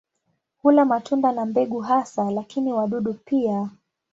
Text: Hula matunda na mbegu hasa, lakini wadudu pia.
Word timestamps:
Hula 0.57 0.85
matunda 0.85 1.31
na 1.31 1.45
mbegu 1.45 1.79
hasa, 1.79 2.31
lakini 2.31 2.73
wadudu 2.73 3.13
pia. 3.13 3.69